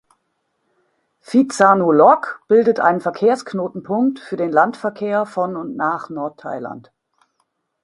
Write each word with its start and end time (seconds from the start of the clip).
Phitsanulok 1.19 2.41
bildet 2.47 2.79
einen 2.79 3.01
Verkehrsknotenpunkt 3.01 4.17
für 4.17 4.35
den 4.35 4.51
Landverkehr 4.51 5.27
von 5.27 5.55
und 5.55 5.75
nach 5.75 6.09
Nordthailand. 6.09 6.91